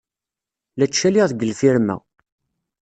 [0.77, 1.95] La ttcaliɣ deg lfirma.